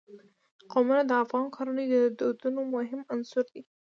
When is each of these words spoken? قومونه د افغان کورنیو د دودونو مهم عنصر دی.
قومونه 0.71 1.01
د 1.05 1.11
افغان 1.23 1.45
کورنیو 1.55 2.01
د 2.03 2.05
دودونو 2.19 2.61
مهم 2.75 3.01
عنصر 3.13 3.43
دی. 3.53 3.61